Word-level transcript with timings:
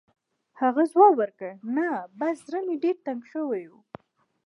هغه 0.61 0.81
ځواب 0.91 1.13
ورکړ: 1.19 1.51
«نه، 1.75 1.89
بس 2.19 2.35
زړه 2.47 2.59
مې 2.65 2.75
ډېر 2.83 2.97
تنګ 3.05 3.21
شوی 3.31 3.63
و. 3.71 3.73